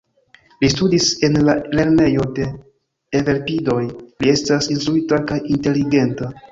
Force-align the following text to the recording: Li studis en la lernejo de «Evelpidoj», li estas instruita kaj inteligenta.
Li 0.63 0.69
studis 0.73 1.09
en 1.27 1.37
la 1.49 1.55
lernejo 1.79 2.27
de 2.39 2.49
«Evelpidoj», 3.21 3.79
li 4.25 4.35
estas 4.37 4.75
instruita 4.79 5.23
kaj 5.33 5.41
inteligenta. 5.57 6.39